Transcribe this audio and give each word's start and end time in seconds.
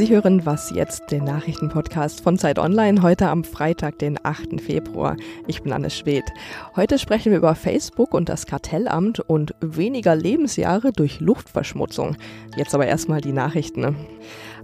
Sie 0.00 0.08
hören 0.08 0.46
Was 0.46 0.70
jetzt, 0.70 1.10
den 1.10 1.24
Nachrichtenpodcast 1.24 2.22
von 2.22 2.38
Zeit 2.38 2.58
Online, 2.58 3.02
heute 3.02 3.28
am 3.28 3.44
Freitag, 3.44 3.98
den 3.98 4.18
8. 4.22 4.58
Februar. 4.58 5.14
Ich 5.46 5.60
bin 5.60 5.74
Anne 5.74 5.90
Schwedt. 5.90 6.24
Heute 6.74 6.98
sprechen 6.98 7.32
wir 7.32 7.36
über 7.36 7.54
Facebook 7.54 8.14
und 8.14 8.30
das 8.30 8.46
Kartellamt 8.46 9.20
und 9.20 9.54
weniger 9.60 10.16
Lebensjahre 10.16 10.92
durch 10.92 11.20
Luftverschmutzung. 11.20 12.16
Jetzt 12.56 12.74
aber 12.74 12.86
erstmal 12.86 13.20
die 13.20 13.32
Nachrichten. 13.32 13.94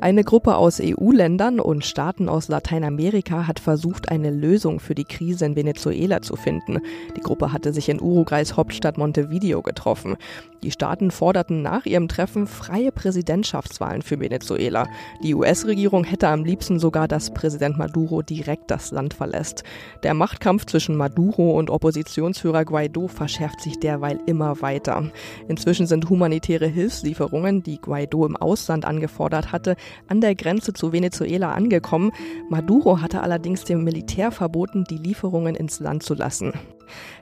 Eine 0.01 0.25
Gruppe 0.25 0.57
aus 0.57 0.81
EU-Ländern 0.83 1.59
und 1.59 1.85
Staaten 1.85 2.29
aus 2.29 2.49
Lateinamerika 2.49 3.47
hat 3.47 3.59
versucht, 3.59 4.11
eine 4.11 4.31
Lösung 4.31 4.79
für 4.79 4.95
die 4.95 5.05
Krise 5.05 5.47
in 5.47 5.57
Venezuela 5.57 6.21
zu 6.21 6.37
finden. 6.37 6.81
Die 7.17 7.21
Gruppe 7.21 7.53
hatte 7.53 7.73
sich 7.73 7.89
in 7.89 8.01
Uruguays 8.01 8.57
Hauptstadt 8.57 8.99
Montevideo 8.99 9.63
getroffen. 9.63 10.17
Die 10.63 10.71
Staaten 10.71 11.11
forderten 11.11 11.63
nach 11.63 11.87
ihrem 11.87 12.09
Treffen 12.09 12.47
freie 12.47 12.93
Präsidentschaftswahlen 12.93 14.03
für 14.03 14.21
Venezuela. 14.21 14.87
Die 15.23 15.35
US-Regierung 15.35 16.05
hätte 16.05 16.29
am 16.29 16.45
liebsten 16.45 16.79
sogar, 16.79 17.09
dass 17.09 17.33
Präsident 17.33 17.79
Maduro 17.79 18.21
direkt 18.21 18.71
das 18.71 18.91
Land 18.91 19.15
verlässt. 19.15 19.63
Der 20.03 20.13
Machtkampf 20.13 20.67
zwischen 20.67 20.97
Maduro 20.97 21.57
und 21.57 21.71
Oppositionsführer 21.71 22.65
Guaido 22.65 23.09
verschärft 23.09 23.61
sich 23.61 23.79
derweil 23.79 24.21
immer 24.27 24.61
weiter. 24.61 25.11
Inzwischen 25.49 25.87
sind 25.87 26.11
humanitäre 26.11 26.67
Hilfslieferungen, 26.67 27.63
die 27.63 27.81
Guaido 27.81 28.27
im 28.27 28.37
Ausland 28.37 28.85
angefordert 28.85 29.53
hatte, 29.53 29.77
an 30.09 30.21
der 30.21 30.35
Grenze 30.35 30.73
zu 30.73 30.93
Venezuela 30.93 31.53
angekommen. 31.53 32.13
Maduro 32.49 33.01
hatte 33.01 33.21
allerdings 33.21 33.65
dem 33.65 33.85
Militär 33.85 34.31
verboten, 34.31 34.85
die 34.85 34.99
Lieferungen 34.99 35.55
ins 35.55 35.81
Land 35.81 36.03
zu 36.03 36.15
lassen. 36.15 36.53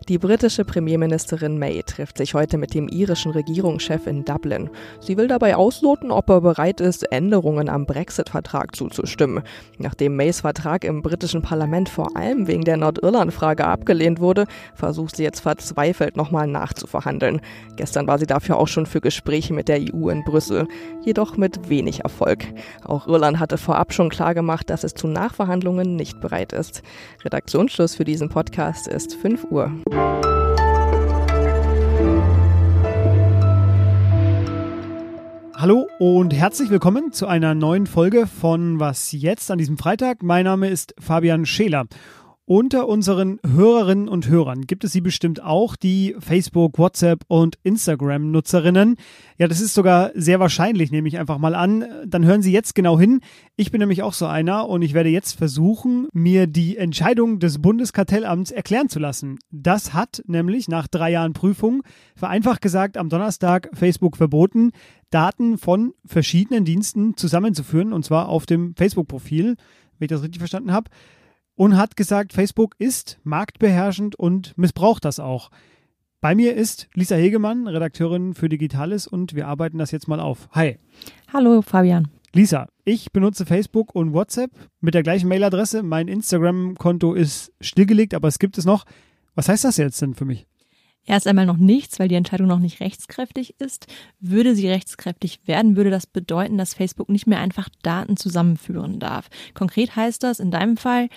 Die 0.09 0.19
britische 0.19 0.65
Premierministerin 0.65 1.59
May 1.59 1.83
trifft 1.83 2.19
sich 2.19 2.35
heute 2.35 2.59
mit 2.59 2.75
dem 2.75 2.89
irischen 2.89 3.33
Regierungschef 3.33 4.07
in 4.07 4.25
Dublin. 4.25 4.69
Sie 5.01 5.17
will 5.17 5.29
dabei 5.29 5.57
ausloten, 5.57 6.11
ob 6.11 6.29
er 6.29 6.41
bereit 6.41 6.81
ist, 6.81 7.11
Änderungen 7.11 7.69
am 7.69 7.87
Brexit-Vertrag 7.87 8.77
zuzustimmen. 8.77 9.43
Nachdem 9.79 10.17
Mays 10.17 10.43
Vertrag 10.43 10.85
im 10.85 11.03
britischen 11.03 11.43
Parlament 11.43 11.89
vor 11.89 12.17
allem 12.17 12.47
wegen 12.47 12.65
der 12.65 12.77
Nordirland-Frage 12.77 13.67
abgelehnt 13.67 14.21
wurde, 14.21 14.47
versucht 14.75 15.17
sie 15.17 15.23
jetzt 15.23 15.41
verzweifelt 15.41 16.17
nochmal 16.17 16.47
nachzuverhandeln. 16.47 17.41
Gestern 17.77 18.07
war 18.07 18.19
sie 18.19 18.27
dafür 18.27 18.59
auch 18.59 18.69
schon 18.69 18.87
für 18.87 19.01
Gespräche 19.01 19.55
mit 19.55 19.69
der 19.69 19.81
EU 19.81 20.09
in 20.11 20.25
Brüssel, 20.25 20.67
jedoch 21.03 21.37
mit 21.37 21.69
wenig 21.69 22.01
Erfolg. 22.01 22.45
Auch 22.85 23.07
Irland 23.07 23.39
hatte 23.41 23.59
vorab 23.59 23.95
schon 23.95 24.11
klargemacht, 24.11 24.69
dass 24.69 24.85
es 24.85 24.95
zu 24.95 25.07
Nachverhandlungen 25.07 25.97
nicht 25.97 26.21
bereit 26.21 26.53
ist. 26.53 26.83
Redaktionsschluss 27.25 27.95
für 27.95 28.05
diesen 28.05 28.29
Podcast 28.29 28.87
ist 28.89 29.15
5 29.15 29.45
Uhr. 29.51 29.54
Uhr. 29.55 29.71
Hallo 35.55 35.89
und 36.01 36.35
herzlich 36.35 36.71
willkommen 36.71 37.13
zu 37.13 37.29
einer 37.29 37.55
neuen 37.55 37.87
Folge 37.87 38.27
von 38.27 38.81
Was 38.81 39.13
jetzt 39.13 39.51
an 39.53 39.59
diesem 39.59 39.79
Freitag. 39.79 40.23
Mein 40.25 40.45
Name 40.45 40.69
ist 40.69 40.95
Fabian 40.99 41.47
Scheler 41.47 41.87
unter 42.47 42.89
unseren 42.89 43.41
Hörerinnen 43.47 44.07
und 44.07 44.29
Hörern 44.29 44.63
gibt 44.67 44.85
es 44.85 44.93
sie 44.93 45.01
bestimmt 45.01 45.43
auch, 45.43 45.77
die 45.77 46.15
Facebook, 46.19 46.79
WhatsApp 46.79 47.25
und 47.27 47.59
Instagram-Nutzerinnen. 47.63 48.97
Ja, 49.39 49.49
das 49.49 49.63
ist 49.63 49.73
sogar 49.73 50.11
sehr 50.15 50.41
wahrscheinlich, 50.41 50.91
nehme 50.91 51.09
ich 51.09 51.19
einfach 51.19 51.39
mal 51.39 51.55
an. 51.55 51.87
Dann 52.07 52.27
hören 52.27 52.43
Sie 52.43 52.53
jetzt 52.53 52.75
genau 52.75 52.99
hin. 52.99 53.21
Ich 53.57 53.71
bin 53.71 53.79
nämlich 53.79 54.03
auch 54.03 54.13
so 54.13 54.27
einer 54.27 54.69
und 54.69 54.83
ich 54.83 54.93
werde 54.93 55.09
jetzt 55.09 55.33
versuchen, 55.33 56.09
mir 56.13 56.47
die 56.47 56.77
Entscheidung 56.77 57.39
des 57.39 57.63
Bundeskartellamts 57.63 58.51
erklären 58.51 58.91
zu 58.91 58.99
lassen. 58.99 59.39
Das 59.51 59.95
hat 59.95 60.23
nämlich 60.27 60.69
nach 60.69 60.87
drei 60.87 61.13
Jahren 61.13 61.33
Prüfung 61.33 61.83
vereinfacht 62.15 62.61
gesagt 62.61 62.99
am 62.99 63.09
Donnerstag 63.09 63.71
Facebook 63.73 64.19
verboten, 64.19 64.73
Daten 65.09 65.57
von 65.57 65.95
verschiedenen 66.05 66.67
Diensten 66.67 67.17
zusammenzuführen 67.17 67.95
und 67.95 68.05
zwar 68.05 68.29
auf 68.29 68.45
dem 68.45 68.75
Facebook-Profil, 68.77 69.57
wenn 69.99 70.05
ich 70.05 70.11
das 70.11 70.23
richtig 70.23 70.41
verstanden 70.41 70.73
habe 70.73 70.91
und 71.57 71.77
hat 71.77 71.97
gesagt, 71.97 72.33
Facebook 72.33 72.75
ist 72.79 73.19
marktbeherrschend 73.25 74.17
und 74.17 74.57
missbraucht 74.57 75.05
das 75.05 75.21
auch. 75.21 75.51
Bei 76.21 76.35
mir 76.35 76.55
ist 76.55 76.89
Lisa 76.95 77.17
Hegemann, 77.17 77.67
Redakteurin 77.67 78.35
für 78.35 78.49
Digitales 78.49 79.07
und 79.07 79.35
wir 79.35 79.47
arbeiten 79.47 79.79
das 79.79 79.91
jetzt 79.91 80.09
mal 80.09 80.21
auf. 80.21 80.49
Hi. 80.53 80.79
Hallo 81.33 81.61
Fabian. 81.61 82.09
Lisa, 82.33 82.69
ich 82.85 83.13
benutze 83.13 83.47
Facebook 83.47 83.95
und 83.95 84.13
WhatsApp 84.13 84.51
mit 84.81 84.95
der 84.95 85.03
gleichen 85.03 85.29
Mailadresse. 85.29 85.83
Mein 85.83 86.09
Instagram-Konto 86.09 87.15
ist 87.15 87.53
stillgelegt, 87.61 88.15
aber 88.15 88.29
es 88.29 88.39
gibt 88.39 88.59
es 88.59 88.65
noch. 88.65 88.85
Was 89.35 89.49
heißt 89.49 89.65
das 89.65 89.77
jetzt 89.77 90.01
denn 90.03 90.15
für 90.15 90.25
mich? 90.25 90.47
Erst 91.07 91.27
einmal 91.27 91.47
noch 91.47 91.59
nichts, 91.59 91.99
weil 91.99 92.09
die 92.09 92.15
Entscheidung 92.15 92.47
noch 92.47 92.59
nicht 92.59 92.81
rechtskräftig 92.81 93.57
ist. 93.59 93.87
Würde 94.21 94.55
sie 94.55 94.69
rechtskräftig 94.69 95.41
werden, 95.47 95.77
würde 95.77 95.91
das 95.91 96.07
bedeuten, 96.07 96.57
dass 96.57 96.75
Facebook 96.75 97.09
nicht 97.09 97.27
mehr 97.27 97.41
einfach 97.41 97.69
Daten 97.83 98.17
zusammenführen 98.17 98.99
darf. 99.01 99.29
Konkret 99.53 99.97
heißt 99.97 100.23
das 100.23 100.41
in 100.41 100.51
deinem 100.51 100.77
Fall, 100.77 101.09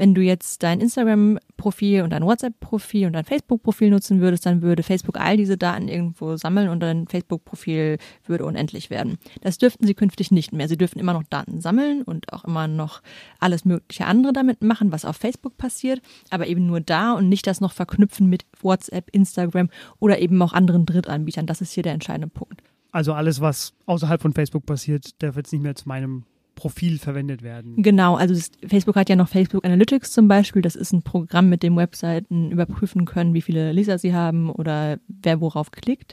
wenn 0.00 0.14
du 0.14 0.22
jetzt 0.22 0.62
dein 0.62 0.80
Instagram-Profil 0.80 2.00
und 2.00 2.08
dein 2.08 2.24
WhatsApp-Profil 2.24 3.06
und 3.06 3.12
dein 3.12 3.26
Facebook-Profil 3.26 3.90
nutzen 3.90 4.22
würdest, 4.22 4.46
dann 4.46 4.62
würde 4.62 4.82
Facebook 4.82 5.20
all 5.20 5.36
diese 5.36 5.58
Daten 5.58 5.88
irgendwo 5.88 6.38
sammeln 6.38 6.70
und 6.70 6.80
dein 6.80 7.06
Facebook-Profil 7.06 7.98
würde 8.24 8.46
unendlich 8.46 8.88
werden. 8.88 9.18
Das 9.42 9.58
dürften 9.58 9.86
sie 9.86 9.92
künftig 9.92 10.30
nicht 10.30 10.54
mehr. 10.54 10.68
Sie 10.68 10.78
dürfen 10.78 10.98
immer 11.00 11.12
noch 11.12 11.24
Daten 11.24 11.60
sammeln 11.60 12.00
und 12.00 12.32
auch 12.32 12.46
immer 12.46 12.66
noch 12.66 13.02
alles 13.40 13.66
mögliche 13.66 14.06
andere 14.06 14.32
damit 14.32 14.64
machen, 14.64 14.90
was 14.90 15.04
auf 15.04 15.18
Facebook 15.18 15.58
passiert, 15.58 16.00
aber 16.30 16.46
eben 16.46 16.64
nur 16.64 16.80
da 16.80 17.12
und 17.12 17.28
nicht 17.28 17.46
das 17.46 17.60
noch 17.60 17.72
verknüpfen 17.72 18.26
mit 18.26 18.46
WhatsApp, 18.62 19.10
Instagram 19.12 19.68
oder 19.98 20.18
eben 20.18 20.40
auch 20.40 20.54
anderen 20.54 20.86
Drittanbietern. 20.86 21.44
Das 21.44 21.60
ist 21.60 21.72
hier 21.72 21.82
der 21.82 21.92
entscheidende 21.92 22.28
Punkt. 22.28 22.62
Also 22.90 23.12
alles, 23.12 23.42
was 23.42 23.74
außerhalb 23.84 24.22
von 24.22 24.32
Facebook 24.32 24.64
passiert, 24.64 25.22
darf 25.22 25.36
jetzt 25.36 25.52
nicht 25.52 25.62
mehr 25.62 25.74
zu 25.74 25.86
meinem 25.86 26.24
Profil 26.60 26.98
verwendet 26.98 27.42
werden. 27.42 27.82
Genau, 27.82 28.16
also 28.16 28.34
das, 28.34 28.50
Facebook 28.66 28.96
hat 28.96 29.08
ja 29.08 29.16
noch 29.16 29.28
Facebook 29.28 29.64
Analytics 29.64 30.12
zum 30.12 30.28
Beispiel. 30.28 30.60
Das 30.60 30.76
ist 30.76 30.92
ein 30.92 31.00
Programm, 31.00 31.48
mit 31.48 31.62
dem 31.62 31.74
Webseiten 31.74 32.50
überprüfen 32.50 33.06
können, 33.06 33.32
wie 33.32 33.40
viele 33.40 33.72
Leser 33.72 33.98
sie 33.98 34.12
haben 34.12 34.50
oder 34.50 34.98
wer 35.08 35.40
worauf 35.40 35.70
klickt. 35.70 36.12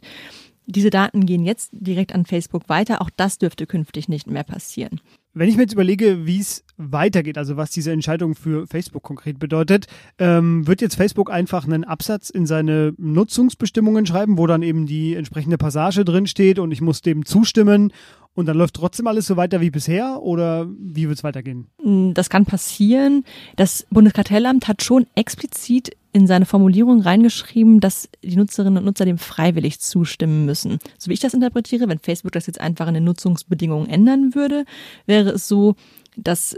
Diese 0.65 0.89
Daten 0.89 1.25
gehen 1.25 1.43
jetzt 1.43 1.71
direkt 1.73 2.15
an 2.15 2.25
Facebook 2.25 2.69
weiter. 2.69 3.01
Auch 3.01 3.09
das 3.13 3.39
dürfte 3.39 3.67
künftig 3.67 4.07
nicht 4.07 4.27
mehr 4.27 4.45
passieren. 4.45 5.01
Wenn 5.33 5.49
ich 5.49 5.57
mir 5.57 5.63
jetzt 5.63 5.73
überlege, 5.73 6.25
wie 6.25 6.39
es 6.39 6.63
weitergeht, 6.77 7.37
also 7.37 7.57
was 7.57 7.69
diese 7.71 7.91
Entscheidung 7.91 8.33
für 8.33 8.67
Facebook 8.67 9.03
konkret 9.03 9.39
bedeutet, 9.39 9.87
ähm, 10.17 10.65
wird 10.65 10.81
jetzt 10.81 10.95
Facebook 10.95 11.29
einfach 11.29 11.65
einen 11.65 11.83
Absatz 11.83 12.29
in 12.29 12.45
seine 12.45 12.93
Nutzungsbestimmungen 12.97 14.05
schreiben, 14.05 14.37
wo 14.37 14.47
dann 14.47 14.61
eben 14.61 14.85
die 14.85 15.13
entsprechende 15.13 15.57
Passage 15.57 16.05
drin 16.05 16.25
steht 16.25 16.57
und 16.57 16.71
ich 16.71 16.81
muss 16.81 17.01
dem 17.01 17.25
zustimmen 17.25 17.91
und 18.37 18.45
dann 18.45 18.55
läuft 18.55 18.75
trotzdem 18.75 19.07
alles 19.07 19.25
so 19.25 19.35
weiter 19.35 19.61
wie 19.61 19.71
bisher 19.71 20.21
oder 20.21 20.67
wie 20.77 21.07
wird 21.07 21.17
es 21.17 21.23
weitergehen? 21.23 21.65
Mm, 21.83 22.13
das 22.13 22.29
kann 22.29 22.45
passieren. 22.45 23.25
Das 23.55 23.87
Bundeskartellamt 23.89 24.67
hat 24.67 24.83
schon 24.83 25.07
explizit 25.15 25.97
in 26.13 26.27
seine 26.27 26.45
Formulierung 26.45 27.01
reingeschrieben, 27.01 27.79
dass 27.79 28.09
die 28.23 28.35
Nutzerinnen 28.35 28.77
und 28.77 28.85
Nutzer 28.85 29.05
dem 29.05 29.17
freiwillig 29.17 29.79
zustimmen 29.79 30.45
müssen. 30.45 30.77
So 30.99 31.09
wie 31.09 31.15
ich 31.15 31.19
das 31.19 31.33
interpretiere, 31.33 31.89
wenn 31.89 31.97
Facebook 31.97 32.31
das 32.31 32.45
jetzt 32.45 32.61
einfach 32.61 32.87
in 32.87 32.93
den 32.93 33.05
Nutzungsbedingungen 33.05 33.89
ändern 33.89 34.35
würde, 34.35 34.65
wäre 35.07 35.31
es 35.31 35.47
so, 35.47 35.73
dass, 36.15 36.55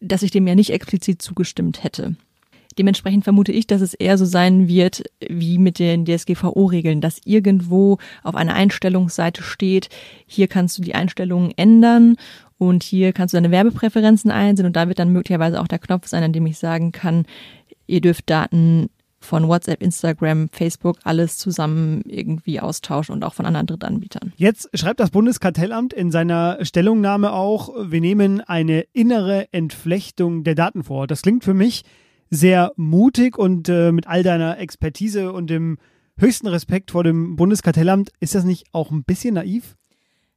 dass 0.00 0.22
ich 0.22 0.30
dem 0.30 0.46
ja 0.46 0.54
nicht 0.54 0.70
explizit 0.70 1.20
zugestimmt 1.20 1.82
hätte. 1.82 2.14
Dementsprechend 2.76 3.24
vermute 3.24 3.52
ich, 3.52 3.66
dass 3.66 3.80
es 3.80 3.94
eher 3.94 4.18
so 4.18 4.24
sein 4.24 4.68
wird 4.68 5.04
wie 5.28 5.58
mit 5.58 5.78
den 5.78 6.04
DSGVO-Regeln, 6.04 7.00
dass 7.00 7.20
irgendwo 7.24 7.98
auf 8.22 8.34
einer 8.34 8.54
Einstellungsseite 8.54 9.42
steht, 9.42 9.88
hier 10.26 10.48
kannst 10.48 10.78
du 10.78 10.82
die 10.82 10.94
Einstellungen 10.94 11.52
ändern 11.56 12.16
und 12.58 12.82
hier 12.82 13.12
kannst 13.12 13.32
du 13.32 13.36
deine 13.36 13.50
Werbepräferenzen 13.50 14.30
einsehen 14.30 14.66
und 14.66 14.76
da 14.76 14.88
wird 14.88 14.98
dann 14.98 15.12
möglicherweise 15.12 15.60
auch 15.60 15.68
der 15.68 15.78
Knopf 15.78 16.06
sein, 16.06 16.22
an 16.22 16.32
dem 16.32 16.46
ich 16.46 16.58
sagen 16.58 16.92
kann, 16.92 17.24
ihr 17.86 18.00
dürft 18.00 18.28
Daten 18.30 18.90
von 19.20 19.48
WhatsApp, 19.48 19.82
Instagram, 19.82 20.48
Facebook 20.50 20.98
alles 21.02 21.38
zusammen 21.38 22.02
irgendwie 22.06 22.60
austauschen 22.60 23.14
und 23.14 23.24
auch 23.24 23.34
von 23.34 23.46
anderen 23.46 23.66
Drittanbietern. 23.66 24.32
Jetzt 24.36 24.70
schreibt 24.74 25.00
das 25.00 25.10
Bundeskartellamt 25.10 25.92
in 25.92 26.10
seiner 26.10 26.58
Stellungnahme 26.62 27.32
auch, 27.32 27.70
wir 27.90 28.00
nehmen 28.00 28.40
eine 28.40 28.82
innere 28.92 29.52
Entflechtung 29.52 30.44
der 30.44 30.54
Daten 30.54 30.84
vor. 30.84 31.06
Das 31.06 31.22
klingt 31.22 31.44
für 31.44 31.54
mich 31.54 31.84
sehr 32.30 32.72
mutig 32.76 33.38
und 33.38 33.68
äh, 33.68 33.92
mit 33.92 34.06
all 34.06 34.22
deiner 34.22 34.58
Expertise 34.58 35.32
und 35.32 35.48
dem 35.48 35.78
höchsten 36.18 36.48
Respekt 36.48 36.90
vor 36.90 37.04
dem 37.04 37.36
Bundeskartellamt, 37.36 38.10
ist 38.20 38.34
das 38.34 38.44
nicht 38.44 38.66
auch 38.72 38.90
ein 38.90 39.04
bisschen 39.04 39.34
naiv? 39.34 39.76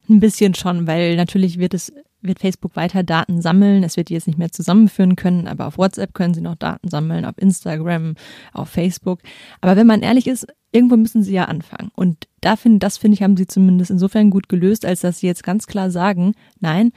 Ein 0.08 0.20
bisschen 0.20 0.54
schon, 0.54 0.86
weil 0.86 1.16
natürlich 1.16 1.58
wird 1.58 1.74
es 1.74 1.92
wird 2.22 2.38
Facebook 2.38 2.76
weiter 2.76 3.02
Daten 3.02 3.42
sammeln. 3.42 3.82
Es 3.82 3.96
wird 3.96 4.08
die 4.08 4.14
jetzt 4.14 4.26
nicht 4.26 4.38
mehr 4.38 4.52
zusammenführen 4.52 5.16
können, 5.16 5.48
aber 5.48 5.66
auf 5.66 5.76
WhatsApp 5.76 6.14
können 6.14 6.34
sie 6.34 6.40
noch 6.40 6.54
Daten 6.54 6.88
sammeln, 6.88 7.24
auf 7.24 7.34
Instagram, 7.36 8.14
auf 8.52 8.68
Facebook. 8.68 9.20
Aber 9.60 9.76
wenn 9.76 9.86
man 9.86 10.02
ehrlich 10.02 10.26
ist, 10.26 10.46
irgendwo 10.70 10.96
müssen 10.96 11.22
sie 11.22 11.32
ja 11.32 11.44
anfangen. 11.44 11.90
Und 11.94 12.28
da 12.40 12.56
finde, 12.56 12.78
das 12.78 12.96
finde 12.96 13.16
ich, 13.16 13.22
haben 13.22 13.36
sie 13.36 13.46
zumindest 13.46 13.90
insofern 13.90 14.30
gut 14.30 14.48
gelöst, 14.48 14.84
als 14.84 15.00
dass 15.00 15.18
sie 15.18 15.26
jetzt 15.26 15.42
ganz 15.44 15.66
klar 15.66 15.90
sagen, 15.90 16.34
nein, 16.60 16.92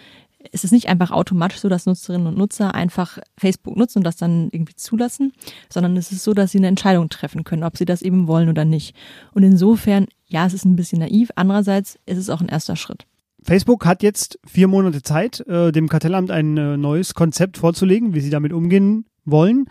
es 0.51 0.63
ist 0.63 0.71
nicht 0.71 0.87
einfach 0.87 1.11
automatisch 1.11 1.59
so, 1.59 1.69
dass 1.69 1.85
Nutzerinnen 1.85 2.27
und 2.27 2.37
Nutzer 2.37 2.73
einfach 2.73 3.19
Facebook 3.37 3.77
nutzen 3.77 3.99
und 3.99 4.03
das 4.03 4.17
dann 4.17 4.49
irgendwie 4.51 4.75
zulassen, 4.75 5.33
sondern 5.69 5.97
es 5.97 6.11
ist 6.11 6.23
so, 6.23 6.33
dass 6.33 6.51
sie 6.51 6.57
eine 6.57 6.67
Entscheidung 6.67 7.09
treffen 7.09 7.43
können, 7.43 7.63
ob 7.63 7.77
sie 7.77 7.85
das 7.85 8.01
eben 8.01 8.27
wollen 8.27 8.49
oder 8.49 8.65
nicht. 8.65 8.95
Und 9.33 9.43
insofern, 9.43 10.07
ja, 10.27 10.45
es 10.45 10.53
ist 10.53 10.65
ein 10.65 10.75
bisschen 10.75 10.99
naiv. 10.99 11.31
Andererseits 11.35 11.99
ist 12.05 12.17
es 12.17 12.29
auch 12.29 12.41
ein 12.41 12.49
erster 12.49 12.75
Schritt. 12.75 13.05
Facebook 13.43 13.85
hat 13.85 14.01
jetzt 14.01 14.39
vier 14.45 14.67
Monate 14.67 15.03
Zeit, 15.03 15.39
äh, 15.47 15.71
dem 15.71 15.87
Kartellamt 15.87 16.31
ein 16.31 16.57
äh, 16.57 16.77
neues 16.77 17.13
Konzept 17.13 17.57
vorzulegen, 17.57 18.15
wie 18.15 18.21
sie 18.21 18.31
damit 18.31 18.53
umgehen 18.53 19.05
wollen. 19.23 19.65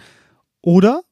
Oder, 0.62 1.02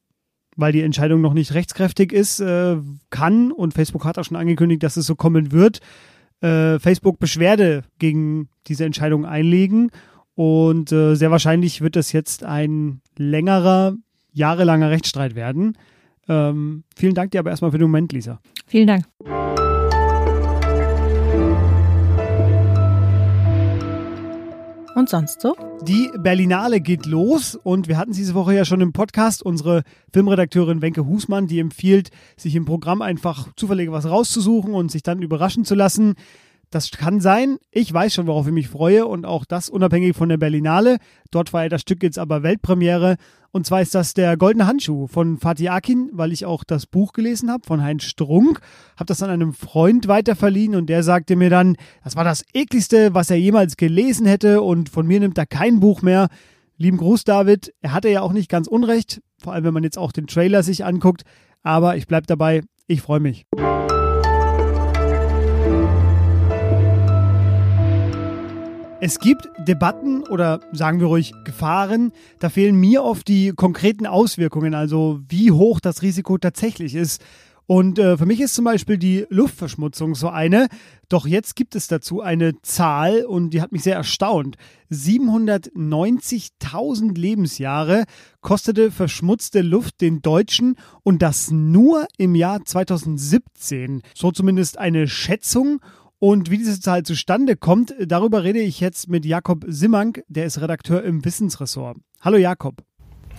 weil 0.57 0.73
die 0.73 0.83
Entscheidung 0.83 1.21
noch 1.21 1.35
nicht 1.35 1.55
rechtskräftig 1.55 2.13
ist, 2.13 2.39
äh, 2.41 2.77
kann, 3.11 3.51
und 3.51 3.75
Facebook 3.75 4.05
hat 4.05 4.19
auch 4.19 4.25
schon 4.25 4.37
angekündigt, 4.37 4.83
dass 4.83 4.97
es 4.97 5.07
so 5.07 5.17
kommen 5.17 5.51
wird, 5.51 5.81
äh, 6.43 6.79
Facebook 6.79 7.19
Beschwerde 7.19 7.85
gegen 7.99 8.49
diese 8.67 8.85
Entscheidung 8.85 9.25
einlegen. 9.25 9.91
Und 10.35 10.93
äh, 10.93 11.15
sehr 11.15 11.31
wahrscheinlich 11.31 11.81
wird 11.81 11.97
das 11.97 12.13
jetzt 12.13 12.45
ein 12.45 13.01
längerer, 13.17 13.95
jahrelanger 14.33 14.91
Rechtsstreit 14.91 15.35
werden. 15.35 15.77
Ähm, 16.29 16.85
vielen 16.97 17.15
Dank 17.15 17.33
dir 17.33 17.41
aber 17.41 17.51
erstmal 17.51 17.71
für 17.71 17.79
den 17.79 17.89
Moment, 17.89 18.13
Lisa. 18.13 18.41
Vielen 18.67 18.87
Dank. 18.87 19.05
Und 24.95 25.09
sonst 25.09 25.41
so? 25.41 25.57
Die 25.83 26.11
Berlinale 26.19 26.81
geht 26.81 27.07
los 27.07 27.57
und 27.57 27.89
wir 27.89 27.97
hatten 27.97 28.11
es 28.11 28.19
diese 28.19 28.35
Woche 28.35 28.55
ja 28.55 28.67
schon 28.67 28.83
im 28.83 28.93
Podcast. 28.93 29.43
Unsere 29.43 29.85
Filmredakteurin 30.13 30.83
Wenke 30.83 31.07
Husmann, 31.07 31.47
die 31.47 31.61
empfiehlt, 31.61 32.11
sich 32.37 32.55
im 32.55 32.67
Programm 32.67 33.01
einfach 33.01 33.49
zufällig 33.57 33.91
was 33.91 34.07
rauszusuchen 34.07 34.75
und 34.75 34.91
sich 34.91 35.03
dann 35.03 35.23
überraschen 35.23 35.65
zu 35.65 35.75
lassen. 35.75 36.15
Das 36.73 36.91
kann 36.91 37.21
sein. 37.21 37.59
Ich 37.71 37.93
weiß 37.93 38.15
schon, 38.15 38.27
worauf 38.27 38.47
ich 38.47 38.53
mich 38.53 38.69
freue 38.69 39.07
und 39.07 39.27
auch 39.27 39.45
das 39.45 39.69
unabhängig 39.69 40.17
von 40.17 40.31
der 40.31 40.39
Berlinale. 40.39 40.97
Dort 41.31 41.53
war 41.53 41.65
ja 41.65 41.69
das 41.69 41.83
Stück 41.83 42.03
jetzt 42.03 42.19
aber 42.19 42.43
Weltpremiere. 42.43 43.17
Und 43.51 43.67
zwar 43.67 43.83
ist 43.83 43.95
das 43.95 44.15
der 44.15 44.39
Goldene 44.39 44.67
Handschuh 44.67 45.07
von 45.07 45.37
Fatih 45.37 45.69
Akin, 45.69 46.09
weil 46.15 46.33
ich 46.33 46.47
auch 46.47 46.65
das 46.65 46.87
Buch 46.87 47.13
gelesen 47.13 47.51
habe 47.51 47.67
von 47.67 47.83
Heinz 47.83 48.05
Strunk. 48.05 48.61
Habe 48.97 49.05
das 49.05 49.23
an 49.23 49.29
einem 49.29 49.53
Freund 49.53 50.09
weiterverliehen 50.09 50.75
und 50.75 50.87
der 50.87 51.03
sagte 51.03 51.37
mir 51.37 51.51
dann, 51.51 51.77
das 52.03 52.17
war 52.17 52.25
das 52.25 52.43
ekligste, 52.55 53.13
was 53.13 53.29
er 53.29 53.37
jemals 53.37 53.77
gelesen 53.77 54.25
hätte 54.25 54.63
und 54.63 54.89
von 54.89 55.07
mir 55.07 55.21
nimmt 55.21 55.37
er 55.37 55.45
kein 55.45 55.79
Buch 55.79 56.01
mehr. 56.01 56.29
Lieben 56.79 56.97
Gruß, 56.97 57.25
David. 57.25 57.75
Er 57.83 57.93
hatte 57.93 58.09
ja 58.09 58.23
auch 58.23 58.33
nicht 58.33 58.49
ganz 58.49 58.67
unrecht, 58.67 59.21
vor 59.43 59.53
allem 59.53 59.65
wenn 59.65 59.75
man 59.75 59.85
jetzt 59.85 59.99
auch 59.99 60.11
den 60.11 60.27
Trailer 60.27 60.63
sich 60.63 60.87
anguckt. 60.87 61.25
Aber 61.63 61.99
ich 61.99 62.07
bleibe 62.07 62.27
dabei. 62.27 62.63
Ich 62.87 63.03
freue 63.03 63.21
mich. 63.21 63.45
Es 69.05 69.19
gibt 69.19 69.49
Debatten 69.59 70.23
oder 70.29 70.61
sagen 70.71 71.01
wir 71.01 71.09
ruhig 71.09 71.33
Gefahren. 71.43 72.13
Da 72.39 72.51
fehlen 72.51 72.77
mir 72.77 73.03
oft 73.03 73.27
die 73.27 73.51
konkreten 73.51 74.07
Auswirkungen, 74.07 74.75
also 74.75 75.19
wie 75.29 75.51
hoch 75.51 75.81
das 75.81 76.03
Risiko 76.03 76.39
tatsächlich 76.39 76.95
ist. 76.95 77.21
Und 77.67 77.99
äh, 77.99 78.17
für 78.17 78.27
mich 78.27 78.41
ist 78.41 78.55
zum 78.55 78.65
Beispiel 78.65 78.99
die 78.99 79.27
Luftverschmutzung 79.29 80.15
so 80.15 80.29
eine. 80.29 80.69
Doch 81.09 81.27
jetzt 81.27 81.57
gibt 81.57 81.75
es 81.75 81.89
dazu 81.89 82.21
eine 82.21 82.63
Zahl 82.63 83.25
und 83.25 83.51
die 83.51 83.61
hat 83.61 83.73
mich 83.73 83.83
sehr 83.83 83.97
erstaunt. 83.97 84.57
790.000 84.93 87.19
Lebensjahre 87.19 88.05
kostete 88.41 88.93
verschmutzte 88.93 89.63
Luft 89.63 90.01
den 90.01 90.23
Deutschen 90.23 90.77
und 91.03 91.23
das 91.23 91.51
nur 91.51 92.07
im 92.19 92.37
Jahr 92.37 92.65
2017. 92.65 94.03
So 94.15 94.31
zumindest 94.31 94.79
eine 94.79 95.09
Schätzung. 95.09 95.81
Und 96.25 96.53
wie 96.53 96.59
diese 96.59 96.79
Zahl 96.79 97.03
zustande 97.03 97.57
kommt, 97.57 97.97
darüber 97.99 98.45
rede 98.45 98.61
ich 98.61 98.79
jetzt 98.79 99.09
mit 99.09 99.27
Jakob 99.27 99.65
Simmank, 99.67 100.23
der 100.29 100.45
ist 100.47 100.61
Redakteur 100.61 101.03
im 101.03 101.25
Wissensressort. 101.25 101.99
Hallo 102.21 102.37
Jakob. 102.37 102.85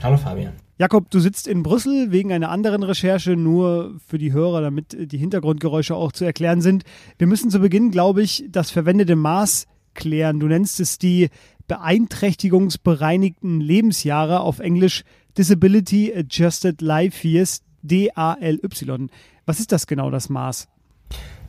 Hallo 0.01 0.17
Fabian. 0.17 0.51
Jakob, 0.77 1.09
du 1.09 1.21
sitzt 1.21 1.47
in 1.47 1.63
Brüssel 1.63 2.11
wegen 2.11 2.33
einer 2.33 2.49
anderen 2.49 2.83
Recherche, 2.83 3.37
nur 3.37 3.97
für 4.05 4.17
die 4.17 4.33
Hörer, 4.33 4.59
damit 4.59 4.97
die 4.99 5.17
Hintergrundgeräusche 5.17 5.95
auch 5.95 6.11
zu 6.11 6.25
erklären 6.25 6.59
sind. 6.59 6.83
Wir 7.17 7.27
müssen 7.27 7.49
zu 7.49 7.59
Beginn, 7.59 7.89
glaube 7.89 8.21
ich, 8.21 8.43
das 8.49 8.69
verwendete 8.69 9.15
Maß 9.15 9.65
klären. 9.93 10.41
Du 10.41 10.47
nennst 10.47 10.81
es 10.81 10.97
die 10.97 11.29
beeinträchtigungsbereinigten 11.69 13.61
Lebensjahre 13.61 14.41
auf 14.41 14.59
Englisch 14.59 15.05
Disability 15.37 16.13
Adjusted 16.13 16.81
Life 16.81 17.25
Years, 17.25 17.61
DALY. 17.81 18.59
Was 19.45 19.61
ist 19.61 19.71
das 19.71 19.87
genau, 19.87 20.11
das 20.11 20.27
Maß? 20.27 20.67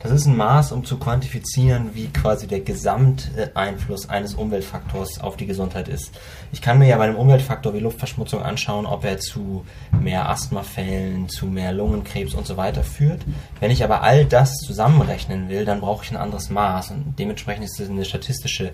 Das 0.04 0.12
ist 0.12 0.26
ein 0.26 0.36
Maß, 0.36 0.72
um 0.72 0.84
zu 0.84 0.98
quantifizieren, 0.98 1.94
wie 1.94 2.08
quasi 2.08 2.46
der 2.46 2.60
Gesamteinfluss 2.60 4.10
eines 4.10 4.34
Umweltfaktors 4.34 5.18
auf 5.18 5.38
die 5.38 5.46
Gesundheit 5.46 5.88
ist. 5.88 6.10
Ich 6.52 6.60
kann 6.60 6.78
mir 6.78 6.86
ja 6.86 6.98
bei 6.98 7.04
einem 7.04 7.16
Umweltfaktor 7.16 7.72
wie 7.72 7.80
Luftverschmutzung 7.80 8.42
anschauen, 8.42 8.84
ob 8.84 9.06
er 9.06 9.18
zu 9.18 9.64
mehr 9.98 10.28
Asthmafällen, 10.28 11.30
zu 11.30 11.46
mehr 11.46 11.72
Lungenkrebs 11.72 12.34
und 12.34 12.46
so 12.46 12.58
weiter 12.58 12.84
führt. 12.84 13.22
Wenn 13.60 13.70
ich 13.70 13.82
aber 13.82 14.02
all 14.02 14.26
das 14.26 14.58
zusammenrechnen 14.58 15.48
will, 15.48 15.64
dann 15.64 15.80
brauche 15.80 16.04
ich 16.04 16.10
ein 16.10 16.18
anderes 16.18 16.50
Maß 16.50 16.90
und 16.90 17.18
dementsprechend 17.18 17.64
ist 17.64 17.80
es 17.80 17.88
eine 17.88 18.04
statistische 18.04 18.72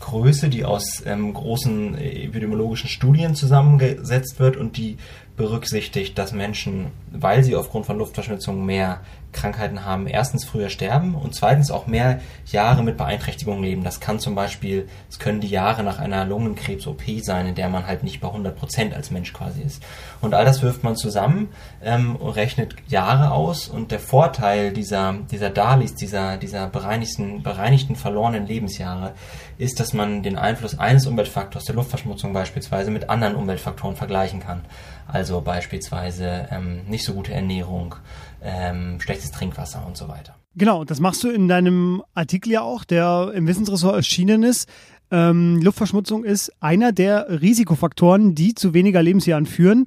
Größe, 0.00 0.48
die 0.48 0.64
aus 0.64 1.02
ähm, 1.06 1.32
großen 1.32 1.96
epidemiologischen 1.96 2.88
Studien 2.88 3.34
zusammengesetzt 3.34 4.40
wird 4.40 4.56
und 4.56 4.76
die 4.76 4.96
berücksichtigt, 5.36 6.18
dass 6.18 6.32
Menschen, 6.32 6.88
weil 7.10 7.42
sie 7.42 7.56
aufgrund 7.56 7.86
von 7.86 7.96
Luftverschmutzung 7.96 8.66
mehr 8.66 9.00
Krankheiten 9.32 9.84
haben, 9.84 10.06
erstens 10.06 10.44
früher 10.44 10.68
sterben 10.68 11.14
und 11.14 11.34
zweitens 11.34 11.70
auch 11.70 11.86
mehr 11.86 12.20
Jahre 12.46 12.82
mit 12.82 12.96
Beeinträchtigungen 12.96 13.62
leben. 13.62 13.84
Das 13.84 14.00
kann 14.00 14.18
zum 14.18 14.34
Beispiel, 14.34 14.88
es 15.08 15.18
können 15.18 15.40
die 15.40 15.48
Jahre 15.48 15.82
nach 15.82 15.98
einer 15.98 16.24
Lungenkrebs-OP 16.24 17.02
sein, 17.22 17.46
in 17.46 17.54
der 17.54 17.68
man 17.68 17.86
halt 17.86 18.02
nicht 18.02 18.20
bei 18.20 18.28
100 18.28 18.54
Prozent 18.56 18.94
als 18.94 19.10
Mensch 19.10 19.32
quasi 19.32 19.62
ist. 19.62 19.82
Und 20.20 20.34
all 20.34 20.44
das 20.44 20.62
wirft 20.62 20.84
man 20.84 20.96
zusammen 20.96 21.48
ähm, 21.82 22.16
und 22.16 22.30
rechnet 22.30 22.74
Jahre 22.88 23.30
aus 23.30 23.68
und 23.68 23.92
der 23.92 24.00
Vorteil 24.00 24.72
dieser, 24.72 25.14
dieser 25.30 25.50
DALIs, 25.50 25.94
dieser, 25.94 26.36
dieser 26.36 26.66
bereinigten, 26.66 27.42
bereinigten 27.42 27.96
verlorenen 27.96 28.46
Lebensjahre, 28.46 29.14
ist, 29.58 29.78
dass 29.78 29.89
man 29.92 30.22
den 30.22 30.36
Einfluss 30.36 30.78
eines 30.78 31.06
Umweltfaktors, 31.06 31.64
der 31.64 31.74
Luftverschmutzung 31.74 32.32
beispielsweise, 32.32 32.90
mit 32.90 33.10
anderen 33.10 33.34
Umweltfaktoren 33.34 33.96
vergleichen 33.96 34.40
kann. 34.40 34.62
Also 35.06 35.40
beispielsweise 35.40 36.48
ähm, 36.50 36.82
nicht 36.86 37.04
so 37.04 37.14
gute 37.14 37.32
Ernährung, 37.32 37.94
ähm, 38.42 39.00
schlechtes 39.00 39.30
Trinkwasser 39.30 39.84
und 39.86 39.96
so 39.96 40.08
weiter. 40.08 40.34
Genau, 40.56 40.84
das 40.84 41.00
machst 41.00 41.22
du 41.22 41.30
in 41.30 41.48
deinem 41.48 42.02
Artikel 42.14 42.52
ja 42.52 42.62
auch, 42.62 42.84
der 42.84 43.32
im 43.34 43.46
Wissensressort 43.46 43.94
erschienen 43.94 44.42
ist. 44.42 44.68
Ähm, 45.12 45.60
Luftverschmutzung 45.62 46.24
ist 46.24 46.52
einer 46.60 46.92
der 46.92 47.40
Risikofaktoren, 47.40 48.34
die 48.34 48.54
zu 48.54 48.74
weniger 48.74 49.02
Lebensjahren 49.02 49.46
führen. 49.46 49.86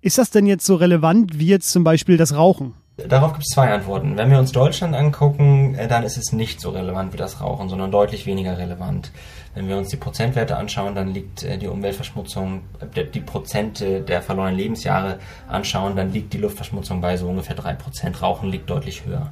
Ist 0.00 0.18
das 0.18 0.30
denn 0.30 0.46
jetzt 0.46 0.66
so 0.66 0.74
relevant 0.76 1.38
wie 1.38 1.46
jetzt 1.46 1.70
zum 1.70 1.82
Beispiel 1.82 2.16
das 2.16 2.34
Rauchen? 2.34 2.74
Darauf 2.96 3.32
gibt 3.32 3.44
es 3.44 3.54
zwei 3.54 3.72
Antworten. 3.72 4.16
Wenn 4.16 4.30
wir 4.30 4.38
uns 4.38 4.52
Deutschland 4.52 4.94
angucken, 4.94 5.74
äh, 5.74 5.88
dann 5.88 6.04
ist 6.04 6.16
es 6.16 6.32
nicht 6.32 6.60
so 6.60 6.70
relevant 6.70 7.12
wie 7.12 7.16
das 7.16 7.40
Rauchen, 7.40 7.68
sondern 7.68 7.90
deutlich 7.90 8.24
weniger 8.24 8.56
relevant. 8.56 9.10
Wenn 9.54 9.68
wir 9.68 9.76
uns 9.76 9.88
die 9.88 9.96
Prozentwerte 9.96 10.56
anschauen, 10.56 10.94
dann 10.94 11.14
liegt 11.14 11.44
äh, 11.44 11.56
die 11.56 11.68
Umweltverschmutzung, 11.68 12.62
äh, 12.94 13.04
die 13.04 13.20
Prozente 13.20 14.00
der 14.00 14.20
verlorenen 14.20 14.56
Lebensjahre 14.56 15.18
anschauen, 15.48 15.94
dann 15.94 16.12
liegt 16.12 16.32
die 16.32 16.38
Luftverschmutzung 16.38 17.00
bei 17.00 17.16
so 17.16 17.28
ungefähr 17.28 17.54
drei 17.54 17.74
Prozent. 17.74 18.20
Rauchen 18.20 18.50
liegt 18.50 18.68
deutlich 18.68 19.04
höher. 19.06 19.30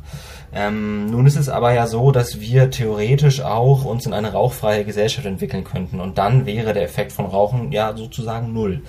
Ähm, 0.54 1.06
nun 1.06 1.26
ist 1.26 1.36
es 1.36 1.48
aber 1.48 1.72
ja 1.72 1.86
so, 1.86 2.12
dass 2.12 2.40
wir 2.40 2.70
theoretisch 2.70 3.40
auch 3.40 3.84
uns 3.84 4.06
in 4.06 4.12
eine 4.12 4.32
rauchfreie 4.32 4.84
Gesellschaft 4.84 5.26
entwickeln 5.26 5.64
könnten 5.64 6.00
und 6.00 6.18
dann 6.18 6.46
wäre 6.46 6.72
der 6.72 6.84
Effekt 6.84 7.12
von 7.12 7.26
Rauchen 7.26 7.72
ja 7.72 7.96
sozusagen 7.96 8.52
null. 8.52 8.82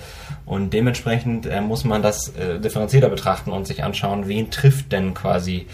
Und 0.46 0.72
dementsprechend 0.72 1.46
äh, 1.46 1.60
muss 1.60 1.84
man 1.84 2.02
das 2.02 2.28
äh, 2.36 2.60
differenzierter 2.60 3.08
betrachten 3.08 3.50
und 3.50 3.66
sich 3.66 3.82
anschauen, 3.82 4.28
wen 4.28 4.50
trifft 4.50 4.92
denn 4.92 5.14
quasi 5.14 5.66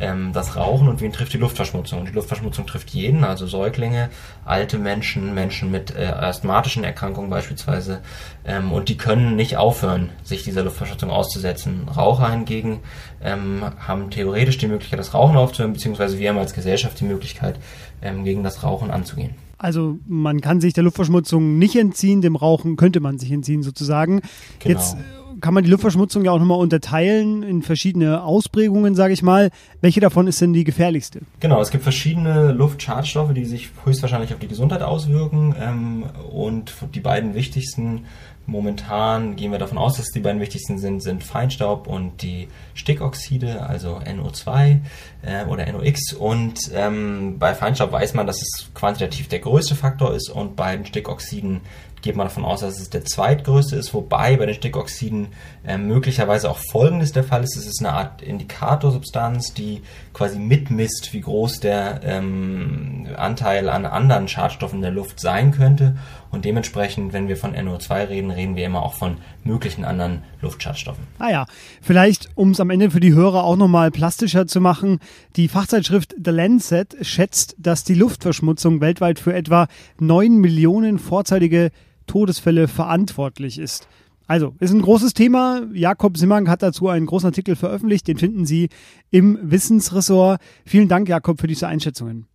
ähm, 0.00 0.32
das 0.32 0.56
Rauchen 0.56 0.88
und 0.88 1.00
wen 1.00 1.12
trifft 1.12 1.32
die 1.32 1.38
Luftverschmutzung. 1.38 2.00
Und 2.00 2.08
die 2.08 2.14
Luftverschmutzung 2.14 2.66
trifft 2.66 2.90
jeden, 2.90 3.24
also 3.24 3.46
Säuglinge, 3.46 4.10
alte 4.44 4.78
Menschen, 4.78 5.34
Menschen 5.34 5.70
mit 5.70 5.94
äh, 5.96 6.06
asthmatischen 6.06 6.84
Erkrankungen 6.84 7.30
beispielsweise. 7.30 8.00
Ähm, 8.44 8.72
und 8.72 8.88
die 8.88 8.96
können 8.96 9.36
nicht 9.36 9.56
aufhören, 9.56 10.10
sich 10.22 10.42
dieser 10.42 10.62
Luftverschmutzung 10.62 11.10
auszusetzen. 11.10 11.88
Raucher 11.88 12.30
hingegen 12.30 12.80
ähm, 13.22 13.62
haben 13.78 14.10
theoretisch 14.10 14.58
die 14.58 14.68
Möglichkeit, 14.68 14.98
das 14.98 15.14
Rauchen 15.14 15.36
aufzuhören, 15.36 15.72
beziehungsweise 15.72 16.18
wir 16.18 16.28
haben 16.28 16.38
als 16.38 16.54
Gesellschaft 16.54 17.00
die 17.00 17.04
Möglichkeit, 17.04 17.58
ähm, 18.02 18.24
gegen 18.24 18.42
das 18.42 18.62
Rauchen 18.62 18.90
anzugehen. 18.90 19.34
Also 19.58 19.98
man 20.06 20.40
kann 20.40 20.60
sich 20.60 20.72
der 20.72 20.84
Luftverschmutzung 20.84 21.58
nicht 21.58 21.74
entziehen, 21.74 22.22
dem 22.22 22.36
Rauchen 22.36 22.76
könnte 22.76 23.00
man 23.00 23.18
sich 23.18 23.32
entziehen 23.32 23.64
sozusagen. 23.64 24.20
Genau. 24.60 24.78
Jetzt 24.78 24.96
kann 25.40 25.54
man 25.54 25.64
die 25.64 25.70
Luftverschmutzung 25.70 26.24
ja 26.24 26.32
auch 26.32 26.38
nochmal 26.38 26.58
unterteilen 26.58 27.42
in 27.42 27.62
verschiedene 27.62 28.22
Ausprägungen, 28.22 28.94
sage 28.94 29.12
ich 29.12 29.22
mal. 29.22 29.50
Welche 29.80 30.00
davon 30.00 30.26
ist 30.26 30.40
denn 30.40 30.52
die 30.52 30.64
gefährlichste? 30.64 31.20
Genau, 31.40 31.60
es 31.60 31.70
gibt 31.70 31.82
verschiedene 31.82 32.52
Luftschadstoffe, 32.52 33.32
die 33.32 33.44
sich 33.44 33.70
höchstwahrscheinlich 33.84 34.32
auf 34.32 34.40
die 34.40 34.48
Gesundheit 34.48 34.82
auswirken. 34.82 35.54
Ähm, 35.60 36.04
und 36.30 36.74
die 36.94 37.00
beiden 37.00 37.34
wichtigsten 37.34 38.04
Momentan 38.48 39.36
gehen 39.36 39.52
wir 39.52 39.58
davon 39.58 39.76
aus, 39.76 39.98
dass 39.98 40.06
die 40.06 40.20
beiden 40.20 40.40
wichtigsten 40.40 40.78
sind, 40.78 41.02
sind 41.02 41.22
Feinstaub 41.22 41.86
und 41.86 42.22
die 42.22 42.48
Stickoxide, 42.72 43.66
also 43.66 43.98
NO2 43.98 44.80
äh, 45.20 45.44
oder 45.44 45.70
NOx. 45.70 46.14
Und 46.14 46.58
ähm, 46.72 47.38
bei 47.38 47.54
Feinstaub 47.54 47.92
weiß 47.92 48.14
man, 48.14 48.26
dass 48.26 48.40
es 48.40 48.70
quantitativ 48.72 49.28
der 49.28 49.40
größte 49.40 49.74
Faktor 49.74 50.14
ist 50.14 50.30
und 50.30 50.56
bei 50.56 50.74
den 50.74 50.86
Stickoxiden 50.86 51.60
geht 52.02 52.16
man 52.16 52.26
davon 52.26 52.44
aus, 52.44 52.60
dass 52.60 52.80
es 52.80 52.90
der 52.90 53.04
zweitgrößte 53.04 53.76
ist, 53.76 53.92
wobei 53.94 54.36
bei 54.36 54.46
den 54.46 54.54
Stickoxiden 54.54 55.28
äh, 55.66 55.78
möglicherweise 55.78 56.50
auch 56.50 56.58
Folgendes 56.70 57.12
der 57.12 57.24
Fall 57.24 57.42
ist. 57.44 57.56
Es 57.56 57.66
ist 57.66 57.80
eine 57.80 57.92
Art 57.92 58.22
Indikatorsubstanz, 58.22 59.54
die 59.54 59.82
quasi 60.12 60.38
mitmisst, 60.38 61.12
wie 61.12 61.20
groß 61.20 61.60
der 61.60 62.00
ähm, 62.04 63.06
Anteil 63.16 63.68
an 63.68 63.86
anderen 63.86 64.28
Schadstoffen 64.28 64.80
der 64.80 64.90
Luft 64.90 65.20
sein 65.20 65.52
könnte. 65.52 65.96
Und 66.30 66.44
dementsprechend, 66.44 67.12
wenn 67.12 67.28
wir 67.28 67.36
von 67.36 67.54
NO2 67.54 68.08
reden, 68.08 68.30
reden 68.30 68.54
wir 68.54 68.66
immer 68.66 68.82
auch 68.82 68.94
von 68.94 69.16
möglichen 69.44 69.84
anderen 69.84 70.22
Luftschadstoffen. 70.42 71.04
Ah 71.18 71.30
ja, 71.30 71.46
vielleicht, 71.80 72.28
um 72.34 72.50
es 72.50 72.60
am 72.60 72.70
Ende 72.70 72.90
für 72.90 73.00
die 73.00 73.14
Hörer 73.14 73.44
auch 73.44 73.56
nochmal 73.56 73.90
plastischer 73.90 74.46
zu 74.46 74.60
machen, 74.60 75.00
die 75.36 75.48
Fachzeitschrift 75.48 76.14
The 76.22 76.30
Lancet 76.30 76.96
schätzt, 77.00 77.56
dass 77.58 77.84
die 77.84 77.94
Luftverschmutzung 77.94 78.80
weltweit 78.80 79.18
für 79.18 79.34
etwa 79.34 79.68
9 80.00 80.36
Millionen 80.36 80.98
vorzeitige 80.98 81.70
Todesfälle 82.08 82.66
verantwortlich 82.66 83.58
ist. 83.58 83.86
Also, 84.26 84.54
ist 84.60 84.72
ein 84.72 84.82
großes 84.82 85.14
Thema. 85.14 85.62
Jakob 85.72 86.18
Simmank 86.18 86.48
hat 86.48 86.62
dazu 86.62 86.88
einen 86.88 87.06
großen 87.06 87.28
Artikel 87.28 87.56
veröffentlicht. 87.56 88.06
Den 88.08 88.18
finden 88.18 88.44
Sie 88.44 88.68
im 89.10 89.38
Wissensressort. 89.42 90.40
Vielen 90.66 90.88
Dank, 90.88 91.08
Jakob, 91.08 91.40
für 91.40 91.46
diese 91.46 91.66
Einschätzungen. 91.66 92.26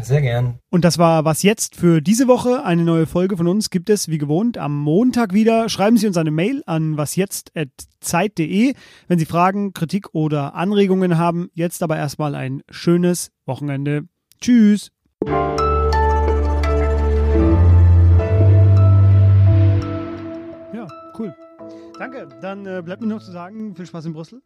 Sehr 0.00 0.22
gern. 0.22 0.58
Und 0.70 0.84
das 0.84 0.98
war 0.98 1.26
was 1.26 1.42
jetzt 1.42 1.76
für 1.76 2.00
diese 2.00 2.26
Woche. 2.26 2.64
Eine 2.64 2.84
neue 2.84 3.06
Folge 3.06 3.36
von 3.36 3.46
uns 3.46 3.68
gibt 3.68 3.90
es 3.90 4.08
wie 4.08 4.16
gewohnt 4.16 4.56
am 4.56 4.78
Montag 4.78 5.34
wieder. 5.34 5.68
Schreiben 5.68 5.98
Sie 5.98 6.06
uns 6.06 6.16
eine 6.16 6.30
Mail 6.30 6.62
an 6.64 6.96
wasjetzt.zeit.de, 6.96 8.72
wenn 9.08 9.18
Sie 9.18 9.26
Fragen, 9.26 9.74
Kritik 9.74 10.14
oder 10.14 10.54
Anregungen 10.54 11.18
haben. 11.18 11.50
Jetzt 11.52 11.82
aber 11.82 11.98
erstmal 11.98 12.34
ein 12.34 12.62
schönes 12.70 13.30
Wochenende. 13.44 14.04
Tschüss. 14.40 14.90
Danke. 22.02 22.26
Dann 22.40 22.66
äh, 22.66 22.82
bleibt 22.84 23.00
mir 23.00 23.06
noch 23.06 23.22
zu 23.22 23.30
sagen, 23.30 23.76
viel 23.76 23.86
Spaß 23.86 24.06
in 24.06 24.12
Brüssel. 24.12 24.42